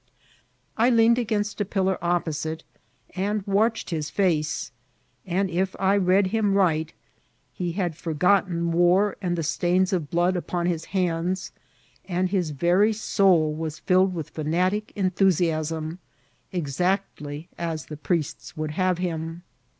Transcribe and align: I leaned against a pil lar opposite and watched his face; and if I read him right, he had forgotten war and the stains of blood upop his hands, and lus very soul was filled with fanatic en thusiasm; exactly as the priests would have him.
I 0.77 0.89
leaned 0.89 1.19
against 1.19 1.61
a 1.61 1.63
pil 1.65 1.83
lar 1.83 1.99
opposite 2.01 2.63
and 3.15 3.45
watched 3.45 3.91
his 3.91 4.09
face; 4.09 4.71
and 5.27 5.47
if 5.47 5.75
I 5.77 5.95
read 5.95 6.25
him 6.33 6.55
right, 6.55 6.91
he 7.53 7.73
had 7.73 7.95
forgotten 7.95 8.71
war 8.71 9.15
and 9.21 9.35
the 9.37 9.43
stains 9.43 9.93
of 9.93 10.09
blood 10.09 10.33
upop 10.35 10.65
his 10.67 10.85
hands, 10.85 11.51
and 12.03 12.33
lus 12.33 12.49
very 12.49 12.93
soul 12.93 13.53
was 13.53 13.77
filled 13.77 14.15
with 14.15 14.31
fanatic 14.31 14.91
en 14.95 15.11
thusiasm; 15.11 15.99
exactly 16.51 17.49
as 17.59 17.85
the 17.85 17.95
priests 17.95 18.57
would 18.57 18.71
have 18.71 18.97
him. 18.97 19.43